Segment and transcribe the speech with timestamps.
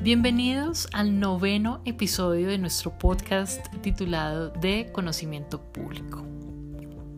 [0.00, 6.24] Bienvenidos al noveno episodio de nuestro podcast titulado De Conocimiento Público.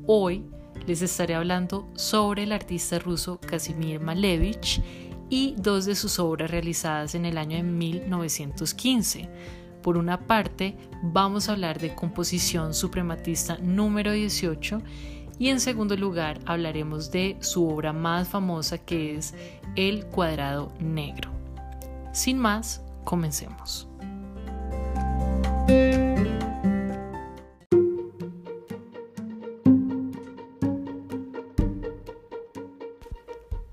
[0.06, 0.47] Hoy
[0.87, 4.81] les estaré hablando sobre el artista ruso Kazimir Malevich
[5.29, 9.28] y dos de sus obras realizadas en el año de 1915.
[9.83, 14.81] Por una parte, vamos a hablar de composición suprematista número 18
[15.38, 19.34] y en segundo lugar hablaremos de su obra más famosa que es
[19.77, 21.39] El cuadrado negro.
[22.12, 23.87] Sin más, comencemos.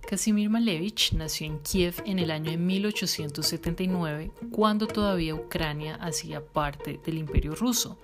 [0.07, 6.99] Casimir Malevich nació en Kiev en el año de 1879, cuando todavía Ucrania hacía parte
[7.05, 7.97] del Imperio ruso,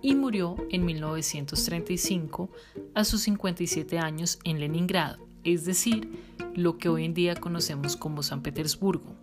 [0.00, 2.48] y murió en 1935
[2.94, 6.08] a sus 57 años en Leningrado, es decir,
[6.54, 9.21] lo que hoy en día conocemos como San Petersburgo.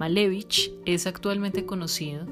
[0.00, 2.24] Malevich es actualmente conocido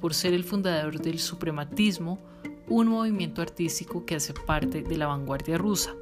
[0.00, 2.20] por ser el fundador del suprematismo,
[2.68, 5.96] un movimiento artístico que hace parte de la vanguardia rusa.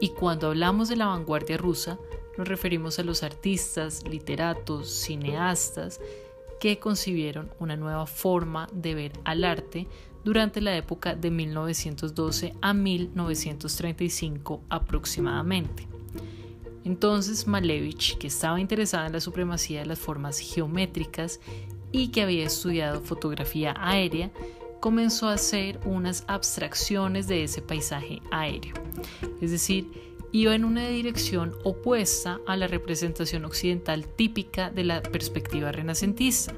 [0.00, 2.00] Y cuando hablamos de la vanguardia rusa,
[2.36, 6.00] nos referimos a los artistas, literatos, cineastas
[6.58, 9.86] que concibieron una nueva forma de ver al arte
[10.24, 15.86] durante la época de 1912 a 1935 aproximadamente.
[16.86, 21.40] Entonces Malevich, que estaba interesada en la supremacía de las formas geométricas
[21.90, 24.30] y que había estudiado fotografía aérea,
[24.78, 28.74] comenzó a hacer unas abstracciones de ese paisaje aéreo.
[29.40, 29.90] Es decir,
[30.30, 36.54] iba en una dirección opuesta a la representación occidental típica de la perspectiva renacentista.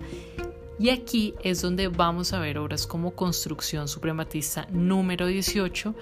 [0.81, 5.95] Y aquí es donde vamos a ver obras como Construcción Suprematista número 18,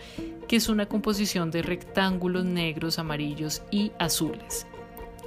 [0.47, 4.67] que es una composición de rectángulos negros, amarillos y azules.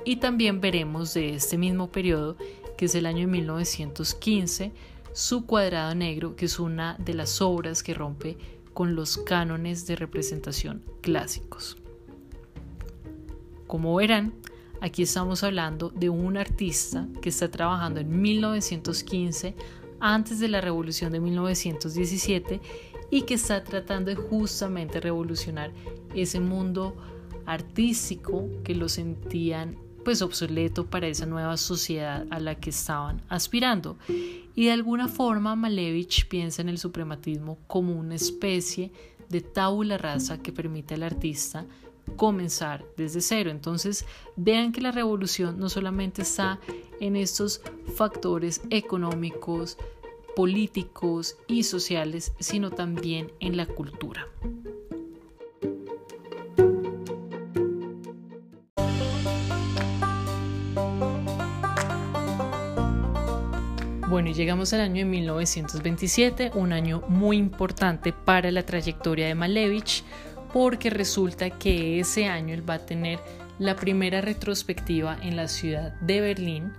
[0.05, 2.37] Y también veremos de este mismo periodo,
[2.77, 4.71] que es el año de 1915,
[5.13, 8.37] su cuadrado negro, que es una de las obras que rompe
[8.73, 11.77] con los cánones de representación clásicos.
[13.65, 14.33] Como verán,
[14.81, 19.55] aquí estamos hablando de un artista que está trabajando en 1915,
[19.99, 22.61] antes de la revolución de 1917,
[23.11, 25.71] y que está tratando de justamente revolucionar
[26.13, 26.95] ese mundo
[27.45, 33.97] artístico que lo sentían pues obsoleto para esa nueva sociedad a la que estaban aspirando.
[34.55, 38.91] Y de alguna forma Malevich piensa en el suprematismo como una especie
[39.29, 41.65] de tabula rasa que permite al artista
[42.15, 43.51] comenzar desde cero.
[43.51, 44.05] Entonces,
[44.35, 46.59] vean que la revolución no solamente está
[46.99, 47.61] en estos
[47.95, 49.77] factores económicos,
[50.35, 54.27] políticos y sociales, sino también en la cultura.
[64.09, 69.35] Bueno, y llegamos al año de 1927, un año muy importante para la trayectoria de
[69.35, 70.03] Malevich,
[70.53, 73.19] porque resulta que ese año él va a tener
[73.59, 76.73] la primera retrospectiva en la ciudad de Berlín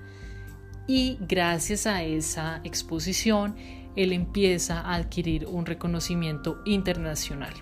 [0.87, 3.55] y gracias a esa exposición
[3.97, 7.53] él empieza a adquirir un reconocimiento internacional.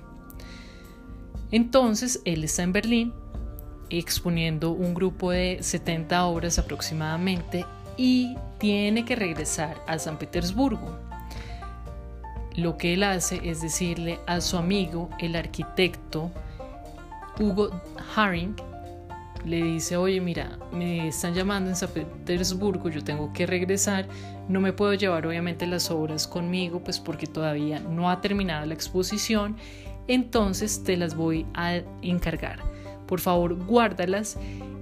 [1.50, 3.12] Entonces él está en Berlín
[3.90, 7.64] exponiendo un grupo de 70 obras aproximadamente
[7.96, 11.07] y tiene que regresar a San Petersburgo
[12.58, 16.32] lo que él hace es decirle a su amigo, el arquitecto
[17.38, 17.70] Hugo
[18.16, 18.56] Haring,
[19.44, 24.08] le dice, oye, mira, me están llamando en San Petersburgo, yo tengo que regresar,
[24.48, 28.74] no me puedo llevar obviamente las obras conmigo, pues porque todavía no ha terminado la
[28.74, 29.56] exposición,
[30.08, 32.58] entonces te las voy a encargar.
[33.06, 34.36] Por favor, guárdalas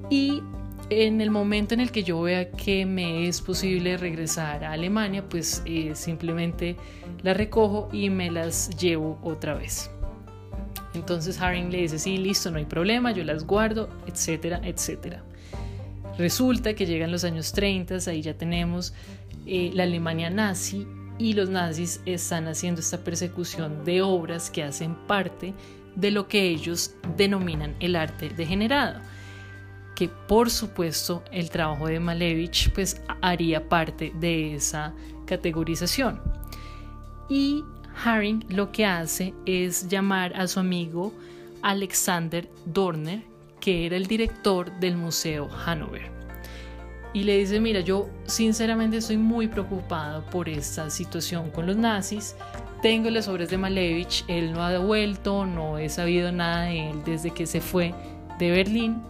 [0.09, 0.43] y
[0.89, 5.29] en el momento en el que yo vea que me es posible regresar a Alemania,
[5.29, 6.77] pues eh, simplemente
[7.23, 9.91] las recojo y me las llevo otra vez.
[10.95, 15.23] Entonces Haring le dice, sí, listo, no hay problema, yo las guardo, etcétera, etcétera.
[16.19, 18.95] Resulta que llegan los años 30, ahí ya tenemos
[19.45, 20.87] eh, la Alemania nazi
[21.19, 25.53] y los nazis están haciendo esta persecución de obras que hacen parte
[25.97, 29.01] de lo que ellos denominan el arte degenerado
[29.97, 34.95] que por supuesto el trabajo de Malevich pues haría parte de esa
[35.25, 36.21] categorización.
[37.29, 37.65] Y
[38.05, 41.13] Haring lo que hace es llamar a su amigo
[41.63, 43.23] Alexander Dorner,
[43.59, 46.15] que era el director del Museo Hannover.
[47.15, 52.37] Y le dice, mira, yo sinceramente estoy muy preocupado por esta situación con los nazis.
[52.83, 57.03] Tengo las obras de Malevich, él no ha devuelto, no he sabido nada de él
[57.07, 57.95] desde que se fue
[58.39, 59.03] de Berlín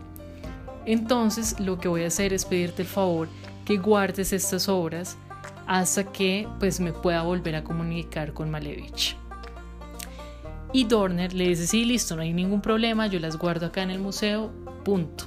[0.86, 3.28] Entonces lo que voy a hacer es pedirte el favor
[3.64, 5.18] que guardes estas obras
[5.66, 9.16] hasta que pues me pueda volver a comunicar con Malevich.
[10.72, 13.90] Y Dorner le dice, sí, listo, no hay ningún problema, yo las guardo acá en
[13.90, 14.52] el museo,
[14.84, 15.24] punto.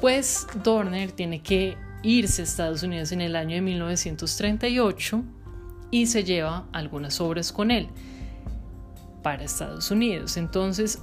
[0.00, 5.22] Pues Dorner tiene que irse a Estados Unidos en el año de 1938
[5.90, 7.88] y se lleva algunas obras con él
[9.22, 10.36] para Estados Unidos.
[10.36, 11.00] Entonces,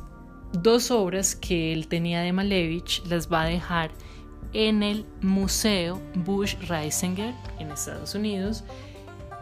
[0.53, 3.91] dos obras que él tenía de Malevich las va a dejar
[4.53, 8.63] en el Museo Bush Reisinger en Estados Unidos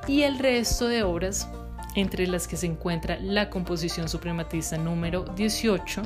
[0.07, 1.47] y el resto de obras
[1.95, 6.01] entre las que se encuentra la composición suprematista número 18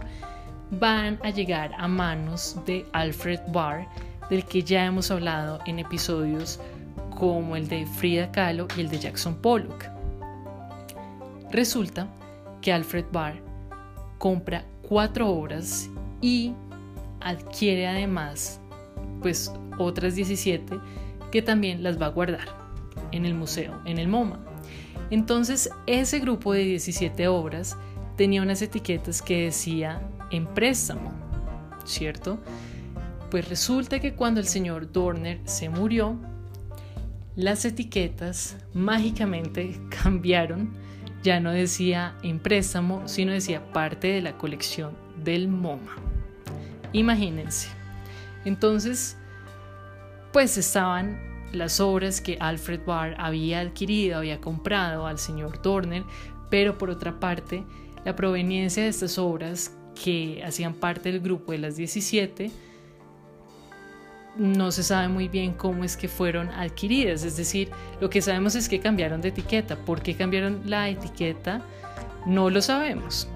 [0.72, 3.88] van a llegar a manos de Alfred Barr
[4.30, 6.60] del que ya hemos hablado en episodios
[7.18, 9.86] como el de Frida Kahlo y el de Jackson Pollock.
[11.52, 12.08] Resulta
[12.62, 13.49] que Alfred Barr
[14.20, 15.90] compra cuatro obras
[16.22, 16.54] y
[17.22, 18.62] adquiere además
[19.22, 20.80] pues otras 17
[21.32, 22.48] que también las va a guardar
[23.12, 24.40] en el museo, en el MoMA.
[25.10, 27.76] Entonces ese grupo de 17 obras
[28.16, 30.02] tenía unas etiquetas que decía
[30.32, 31.12] en préstamo,
[31.86, 32.40] ¿cierto?
[33.32, 36.18] Pues resulta que cuando el señor Dorner se murió,
[37.36, 40.74] las etiquetas mágicamente cambiaron.
[41.24, 44.94] Ya no decía en préstamo, sino decía parte de la colección
[45.24, 45.96] del MoMA.
[46.94, 47.70] Imagínense.
[48.46, 49.18] Entonces,
[50.32, 51.20] pues estaban
[51.52, 56.04] las obras que Alfred Barr había adquirido, había comprado al señor Dorner,
[56.50, 57.64] pero por otra parte,
[58.06, 62.52] la proveniencia de estas obras que hacían parte del grupo de las 17
[64.40, 67.70] no se sabe muy bien cómo es que fueron adquiridas, es decir,
[68.00, 69.76] lo que sabemos es que cambiaron de etiqueta.
[69.76, 71.62] ¿Por qué cambiaron la etiqueta?
[72.26, 73.28] No lo sabemos.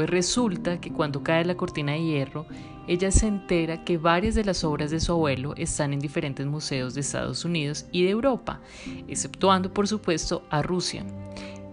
[0.00, 2.46] Pues resulta que cuando cae la cortina de hierro,
[2.88, 6.94] ella se entera que varias de las obras de su abuelo están en diferentes museos
[6.94, 8.62] de Estados Unidos y de Europa,
[9.08, 11.04] exceptuando por supuesto a Rusia.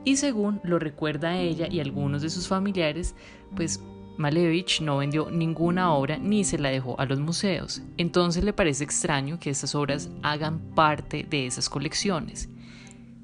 [0.03, 3.15] Y según lo recuerda ella y algunos de sus familiares,
[3.55, 3.81] pues
[4.17, 7.81] Malevich no vendió ninguna obra ni se la dejó a los museos.
[7.95, 12.49] Entonces le parece extraño que estas obras hagan parte de esas colecciones.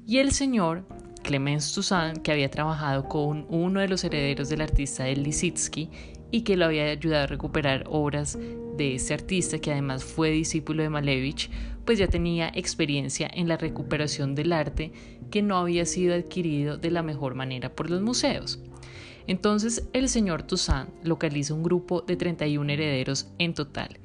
[0.06, 0.86] Y el señor
[1.24, 5.90] Clemens Toussaint, que había trabajado con uno de los herederos del artista de Lisitsky
[6.30, 8.38] y que lo había ayudado a recuperar obras
[8.76, 11.50] de este artista, que además fue discípulo de Malevich,
[11.84, 14.92] pues ya tenía experiencia en la recuperación del arte
[15.30, 18.60] que no había sido adquirido de la mejor manera por los museos.
[19.26, 23.98] Entonces el señor Toussaint localiza un grupo de 31 herederos en total,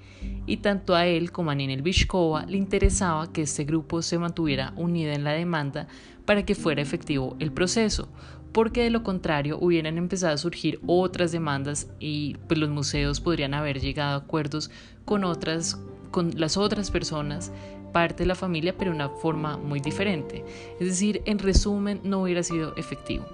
[0.46, 4.74] y tanto a él como a Ninel Bishkova le interesaba que este grupo se mantuviera
[4.76, 5.88] unido en la demanda
[6.30, 8.08] para que fuera efectivo el proceso,
[8.52, 13.56] porque de lo contrario hubieran empezado a surgir otras demandas y pues los museos podrían
[13.56, 14.70] haber llegado a acuerdos
[15.06, 15.80] con otras
[16.12, 17.52] con las otras personas
[17.94, 20.46] parte de la familia pero de una forma muy diferente.
[20.80, 23.26] Es decir en resumen no hubiera sido efectivo.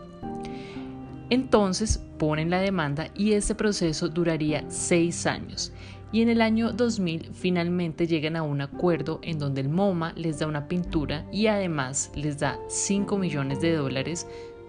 [1.30, 5.74] Entonces ponen la demanda y este proceso duraría seis años
[6.16, 10.40] y en el año 2000 finalmente llegan a un acuerdo en donde el MoMA les
[10.40, 14.26] da una pintura y además les da 5 millones de dólares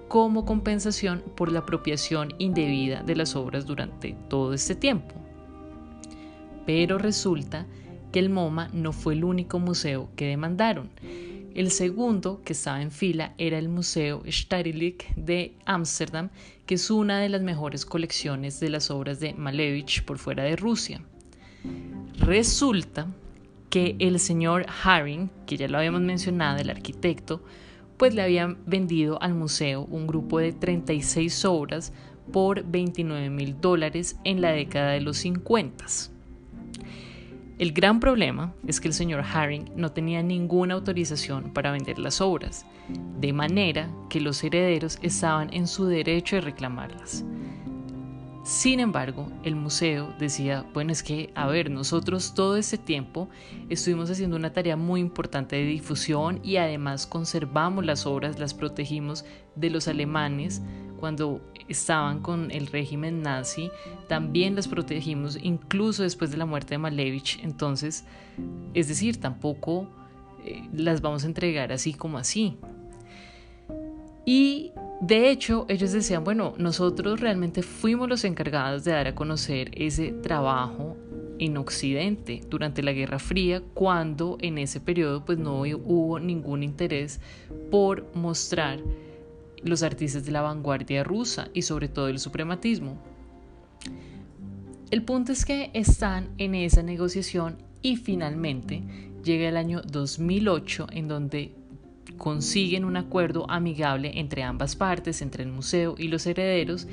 [0.09, 5.15] como compensación por la apropiación indebida de las obras durante todo este tiempo.
[6.67, 7.65] Pero resulta
[8.11, 10.91] que el MoMA no fue el único museo que demandaron.
[11.55, 16.31] El segundo que estaba en fila era el Museo Stedelijk de Ámsterdam,
[16.67, 20.57] que es una de las mejores colecciones de las obras de Malevich por fuera de
[20.57, 21.03] Rusia.
[22.19, 23.07] Resulta
[23.71, 27.43] que el señor Haring, que ya lo habíamos mencionado, el arquitecto,
[27.97, 31.93] pues le habían vendido al museo un grupo de 36 obras
[32.33, 35.85] por 29 mil dólares en la década de los 50.
[37.59, 42.21] El gran problema es que el señor Haring no tenía ninguna autorización para vender las
[42.21, 42.67] obras,
[43.19, 47.25] de manera que los herederos estaban en su derecho de reclamarlas.
[48.47, 53.29] Sin embargo, el museo decía, bueno, es que, a ver, nosotros todo este tiempo
[53.69, 59.25] estuvimos haciendo una tarea muy importante de difusión y además conservamos las obras, las protegimos
[59.57, 60.63] de los alemanes
[61.01, 63.69] cuando estaban con el régimen nazi,
[64.07, 68.05] también las protegimos incluso después de la muerte de Malevich, entonces,
[68.75, 69.89] es decir, tampoco
[70.45, 72.57] eh, las vamos a entregar así como así.
[74.27, 79.71] Y de hecho, ellos decían, bueno, nosotros realmente fuimos los encargados de dar a conocer
[79.75, 80.97] ese trabajo
[81.39, 87.21] en Occidente durante la Guerra Fría, cuando en ese periodo pues no hubo ningún interés
[87.71, 88.81] por mostrar
[89.63, 92.99] los artistas de la vanguardia rusa y sobre todo el suprematismo.
[94.91, 98.83] El punto es que están en esa negociación y finalmente
[99.23, 101.53] llega el año 2008 en donde
[102.17, 106.87] consiguen un acuerdo amigable entre ambas partes, entre el museo y los herederos,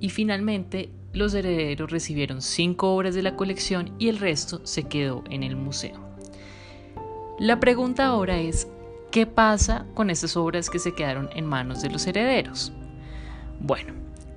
[0.00, 5.24] y finalmente los herederos recibieron cinco obras de la colección y el resto se quedó
[5.30, 5.98] en el museo.
[7.38, 8.68] La pregunta ahora es,
[9.10, 12.72] ¿qué pasa con estas obras que se quedaron en manos de los herederos?
[13.60, 13.94] Bueno,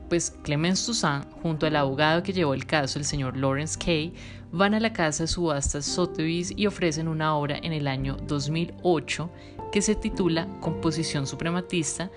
[0.10, 4.14] pues Clemens Toussaint, junto al abogado que llevó el caso, el señor Lawrence Kay,
[4.52, 9.30] van a la casa de subastas Sotheby's y ofrecen una obra en el año 2008
[9.72, 12.12] que se titula Composición Suprematista,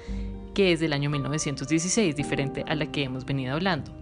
[0.55, 3.93] que es del año 1916, diferente a la que hemos venido hablando.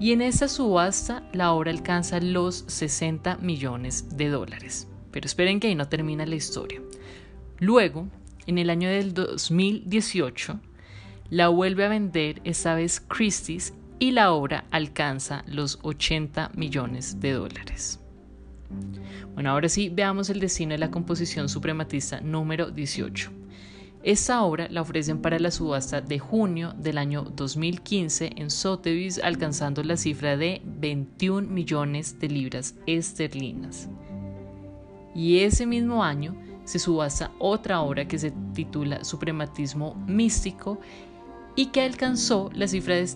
[0.00, 4.88] Y en esta subasta la obra alcanza los 60 millones de dólares.
[5.10, 6.80] Pero esperen que ahí no termina la historia.
[7.58, 8.06] Luego,
[8.46, 10.60] en el año del 2018,
[11.30, 17.32] la vuelve a vender esta vez Christie's y la obra alcanza los 80 millones de
[17.32, 18.00] dólares.
[19.34, 23.30] Bueno, ahora sí, veamos el destino de la composición suprematista número 18.
[24.02, 29.82] Esta obra la ofrecen para la subasta de junio del año 2015 en Sotheby's, alcanzando
[29.82, 33.88] la cifra de 21 millones de libras esterlinas.
[35.14, 40.78] Y ese mismo año se subasta otra obra que se titula Suprematismo Místico
[41.56, 43.08] y que alcanzó la cifra de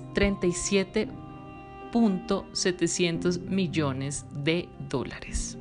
[1.93, 5.59] 37.700 millones de dólares.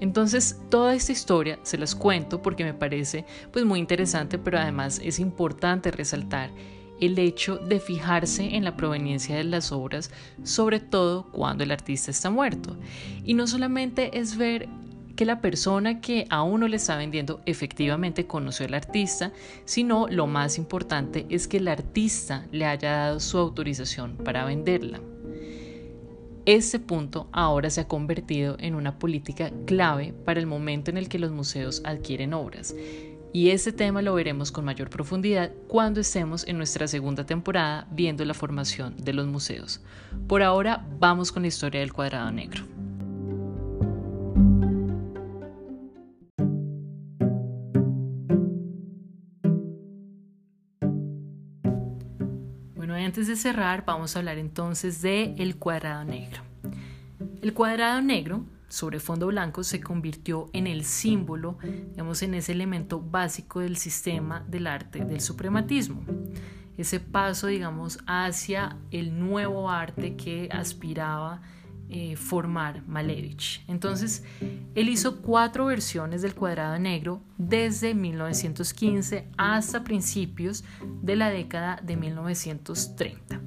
[0.00, 5.00] Entonces, toda esta historia se las cuento porque me parece pues muy interesante, pero además
[5.02, 6.50] es importante resaltar
[7.00, 10.10] el hecho de fijarse en la proveniencia de las obras,
[10.42, 12.76] sobre todo cuando el artista está muerto.
[13.24, 14.68] Y no solamente es ver
[15.18, 19.32] que la persona que a uno le está vendiendo efectivamente conoció al artista,
[19.64, 25.00] sino lo más importante es que el artista le haya dado su autorización para venderla.
[26.46, 31.08] Este punto ahora se ha convertido en una política clave para el momento en el
[31.08, 32.72] que los museos adquieren obras.
[33.32, 38.24] Y ese tema lo veremos con mayor profundidad cuando estemos en nuestra segunda temporada viendo
[38.24, 39.80] la formación de los museos.
[40.28, 42.77] Por ahora vamos con la historia del cuadrado negro.
[53.08, 56.42] Antes de cerrar, vamos a hablar entonces de el cuadrado negro.
[57.40, 63.00] El cuadrado negro sobre fondo blanco se convirtió en el símbolo, digamos, en ese elemento
[63.00, 66.02] básico del sistema del arte del suprematismo.
[66.76, 71.40] Ese paso, digamos, hacia el nuevo arte que aspiraba
[71.90, 73.64] eh, formar Malevich.
[73.66, 74.24] Entonces,
[74.74, 80.64] él hizo cuatro versiones del cuadrado negro desde 1915 hasta principios
[81.02, 83.40] de la década de 1930.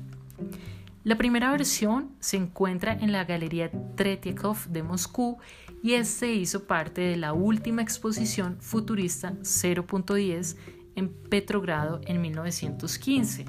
[1.03, 5.39] La primera versión se encuentra en la Galería Tretiakov de Moscú
[5.81, 10.57] y este hizo parte de la última exposición futurista 0.10
[10.95, 13.45] en Petrogrado en 1915,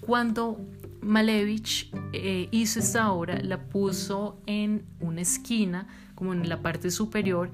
[0.00, 0.60] cuando
[1.02, 7.50] Malevich eh, hizo esta obra, la puso en una esquina, como en la parte superior,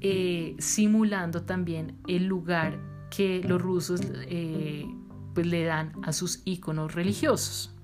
[0.00, 2.78] eh, simulando también el lugar
[3.10, 4.86] que los rusos eh,
[5.34, 7.74] pues le dan a sus íconos religiosos.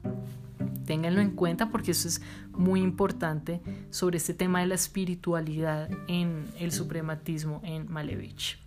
[0.86, 2.22] Ténganlo en cuenta porque eso es
[2.52, 3.60] muy importante
[3.90, 8.65] sobre este tema de la espiritualidad en el suprematismo en Malevich.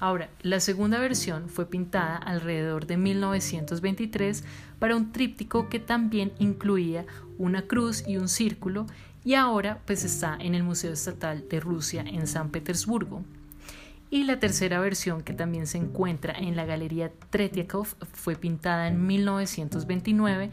[0.00, 4.44] Ahora, la segunda versión fue pintada alrededor de 1923
[4.78, 7.06] para un tríptico que también incluía
[7.38, 8.86] una cruz y un círculo
[9.24, 13.24] y ahora pues está en el Museo Estatal de Rusia en San Petersburgo.
[14.10, 19.04] Y la tercera versión, que también se encuentra en la Galería Tretiakov, fue pintada en
[19.06, 20.50] 1929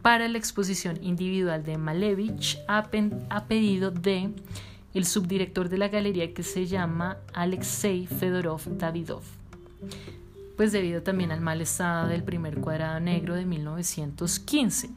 [0.00, 2.88] para la exposición individual de Malevich a,
[3.48, 4.30] pedido de
[4.94, 9.22] el subdirector de la galería que se llama Alexei Fedorov Davidov,
[10.56, 14.90] pues debido también al mal estado del primer cuadrado negro de 1915.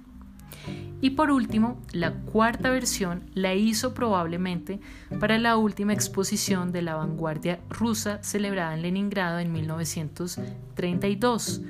[1.02, 4.80] Y por último, la cuarta versión la hizo probablemente
[5.20, 11.62] para la última exposición de la vanguardia rusa celebrada en Leningrado en 1932.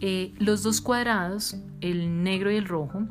[0.00, 3.02] Eh, los dos cuadrados, el negro y el rojo,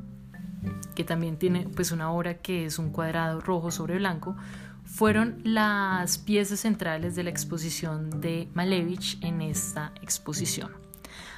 [0.96, 4.36] que también tiene pues una obra que es un cuadrado rojo sobre blanco,
[4.84, 10.72] fueron las piezas centrales de la exposición de Malevich en esta exposición.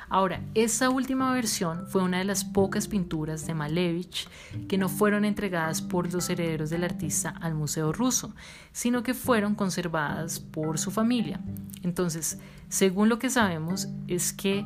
[0.10, 4.30] Ahora, esa última versión fue una de las pocas pinturas de Malevich
[4.70, 8.34] que no fueron entregadas por los herederos del artista al Museo Ruso,
[8.72, 11.42] sino que fueron conservadas por su familia.
[11.84, 14.66] Entonces, según lo que sabemos, es que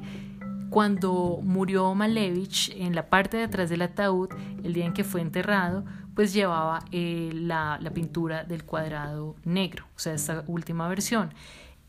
[0.72, 4.30] cuando murió Malevich, en la parte de atrás del ataúd,
[4.64, 5.84] el día en que fue enterrado,
[6.16, 11.34] pues llevaba eh, la, la pintura del cuadrado negro, o sea, esta última versión.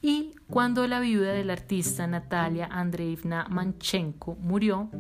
[0.01, 4.91] Y cuando la viuda del artista Natalia Andreevna Manchenko murió,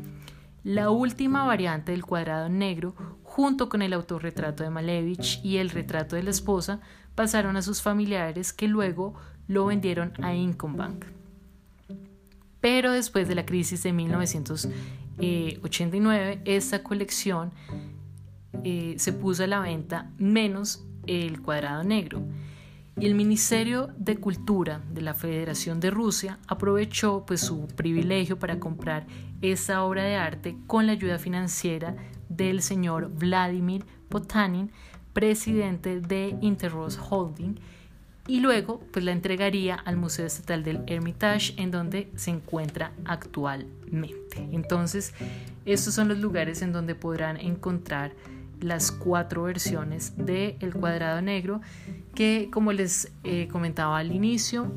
[0.63, 6.15] la última variante del cuadrado negro, junto con el autorretrato de Malevich y el retrato
[6.15, 6.79] de la esposa,
[7.17, 9.15] pasaron a sus familiares que luego
[9.49, 10.33] lo vendieron a
[10.69, 11.07] Bank.
[12.63, 17.53] Pero después de la crisis de 1989, esta colección
[18.65, 22.23] eh, se puso a la venta menos el cuadrado negro.
[22.99, 28.61] Y el Ministerio de Cultura de la Federación de Rusia aprovechó pues, su privilegio para
[28.61, 29.09] comprar
[29.41, 31.97] esta obra de arte con la ayuda financiera
[32.29, 34.71] del señor Vladimir Potanin,
[35.13, 37.59] presidente de Interros Holding,
[38.27, 44.49] y luego pues, la entregaría al Museo Estatal del Hermitage, en donde se encuentra actualmente.
[44.53, 45.13] Entonces,
[45.65, 48.13] estos son los lugares en donde podrán encontrar
[48.61, 51.61] las cuatro versiones de El Cuadrado Negro,
[52.15, 54.71] que como les eh, comentaba al inicio,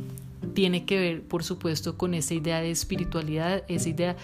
[0.53, 4.15] tiene que ver, por supuesto, con esa idea de espiritualidad, esa idea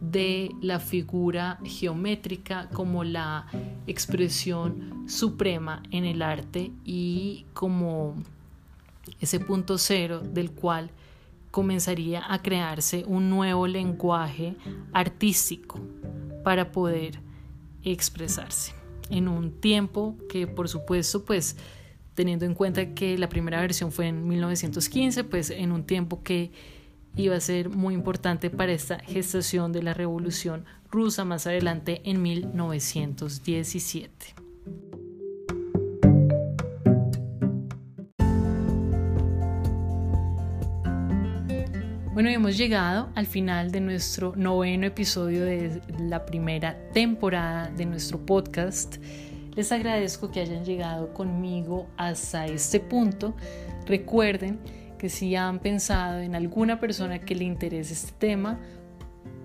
[0.00, 3.46] de la figura geométrica como la
[3.86, 8.16] expresión suprema en el arte y como
[9.20, 10.90] ese punto cero del cual
[11.50, 14.56] comenzaría a crearse un nuevo lenguaje
[14.92, 15.80] artístico
[16.44, 17.20] para poder
[17.82, 18.72] expresarse
[19.10, 21.56] en un tiempo que por supuesto pues
[22.14, 26.52] teniendo en cuenta que la primera versión fue en 1915 pues en un tiempo que
[27.16, 32.22] iba a ser muy importante para esta gestación de la revolución rusa más adelante en
[32.22, 34.34] 1917.
[42.18, 48.18] Bueno, hemos llegado al final de nuestro noveno episodio de la primera temporada de nuestro
[48.26, 48.96] podcast.
[49.54, 53.36] Les agradezco que hayan llegado conmigo hasta este punto.
[53.86, 54.58] Recuerden
[54.98, 58.58] que si han pensado en alguna persona que le interese este tema,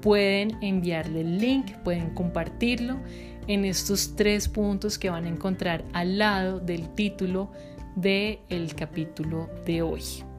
[0.01, 2.97] pueden enviarle el link, pueden compartirlo
[3.45, 7.51] en estos tres puntos que van a encontrar al lado del título
[7.95, 10.32] del el capítulo de hoy.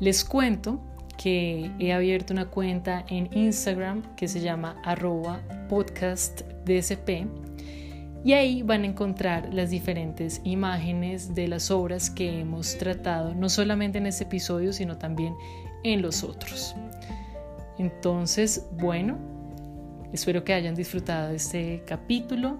[0.00, 0.80] Les cuento
[1.16, 7.26] que he abierto una cuenta en Instagram que se llama arroba podcastdsp
[8.26, 13.48] y ahí van a encontrar las diferentes imágenes de las obras que hemos tratado, no
[13.48, 15.34] solamente en este episodio, sino también
[15.84, 16.74] en los otros.
[17.78, 19.16] Entonces, bueno,
[20.12, 22.58] espero que hayan disfrutado este capítulo.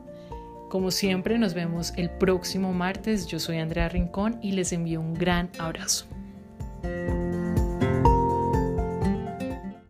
[0.71, 3.27] Como siempre, nos vemos el próximo martes.
[3.27, 6.07] Yo soy Andrea Rincón y les envío un gran abrazo.